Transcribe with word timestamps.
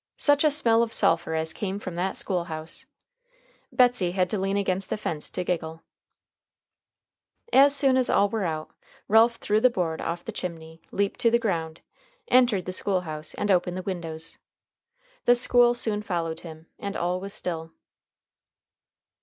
Such 0.17 0.43
a 0.43 0.49
smell 0.49 0.81
of 0.81 0.93
sulphur 0.93 1.35
as 1.35 1.53
came 1.53 1.77
from 1.77 1.93
that 1.93 2.17
school 2.17 2.45
house! 2.45 2.87
Betsey 3.71 4.13
had 4.13 4.31
to 4.31 4.39
lean 4.39 4.57
against 4.57 4.89
the 4.89 4.97
fence 4.97 5.29
to 5.29 5.43
giggle. 5.43 5.83
[Illustration: 7.51 7.51
FIRE 7.51 7.51
AND 7.51 7.51
BRIMSTONE] 7.51 7.65
As 7.65 7.75
soon 7.75 7.97
as 7.97 8.09
all 8.17 8.29
were 8.29 8.43
out, 8.43 8.71
Ralph 9.07 9.35
threw 9.35 9.61
the 9.61 9.69
board 9.69 10.01
off 10.01 10.25
the 10.25 10.31
chimney, 10.31 10.81
leaped 10.91 11.19
to 11.19 11.29
the 11.29 11.37
ground, 11.37 11.81
entered 12.29 12.65
the 12.65 12.73
school 12.73 13.01
house, 13.01 13.35
and 13.35 13.51
opened 13.51 13.77
the 13.77 13.83
windows. 13.83 14.39
The 15.25 15.35
school 15.35 15.75
soon 15.75 16.01
followed 16.01 16.39
him, 16.39 16.65
and 16.79 16.97
all 16.97 17.19
was 17.19 17.35
still. 17.35 17.71